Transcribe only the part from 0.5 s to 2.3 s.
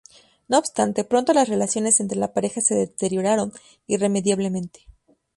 obstante, pronto las relaciones entre